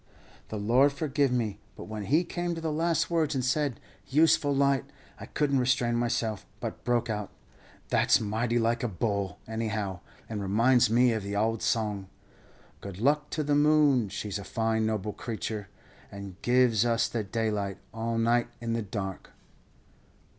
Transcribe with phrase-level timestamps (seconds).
[0.49, 4.51] "The Lord forgive me, but when he came to the last words and said, 'useful
[4.51, 4.89] light,'
[5.19, 7.29] I couldn't restrain myself, but broke out,
[7.89, 12.07] 'That's mighty like a bull, anyhow, and reminds me of the ould song,
[12.79, 15.69] "'Good luck to the moon, she's a fine noble creature,
[16.11, 19.29] And gives us the daylight all night in the dark.'